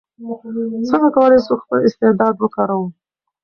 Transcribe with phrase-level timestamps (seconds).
[0.89, 2.87] څنګه کولای سو خپل استعداد وکاروو؟